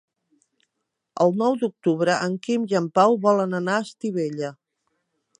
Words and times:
El 1.25 1.35
nou 1.41 1.57
d'octubre 1.63 2.15
en 2.29 2.37
Quim 2.47 2.63
i 2.71 2.77
en 2.79 2.87
Pau 2.99 3.17
volen 3.27 3.53
anar 3.61 3.75
a 3.81 3.85
Estivella. 3.89 4.51